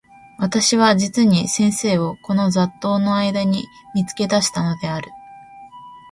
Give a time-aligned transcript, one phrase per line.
[0.39, 5.11] 私は実に先生をこの雑沓（ざっとう）の間（あいだ）に見付け出したのである。